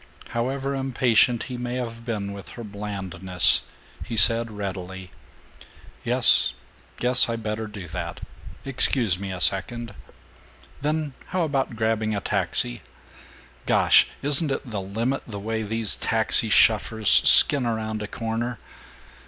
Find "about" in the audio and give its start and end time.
11.43-11.75